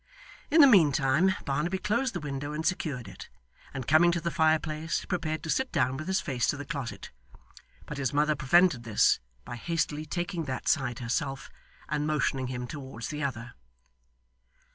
In 0.49 0.61
the 0.61 0.65
meantime, 0.67 1.35
Barnaby 1.45 1.77
closed 1.77 2.15
the 2.15 2.19
window 2.19 2.53
and 2.53 2.65
secured 2.65 3.07
it, 3.07 3.29
and 3.71 3.87
coming 3.87 4.11
to 4.11 4.19
the 4.19 4.31
fireplace, 4.31 5.05
prepared 5.05 5.43
to 5.43 5.49
sit 5.51 5.71
down 5.71 5.95
with 5.95 6.07
his 6.07 6.19
face 6.19 6.47
to 6.47 6.57
the 6.57 6.65
closet. 6.65 7.11
But 7.85 7.99
his 7.99 8.11
mother 8.11 8.35
prevented 8.35 8.81
this, 8.83 9.19
by 9.45 9.57
hastily 9.57 10.07
taking 10.07 10.45
that 10.45 10.67
side 10.67 10.97
herself, 10.97 11.51
and 11.87 12.07
motioning 12.07 12.47
him 12.47 12.65
towards 12.65 13.09
the 13.09 13.21
other. 13.21 13.53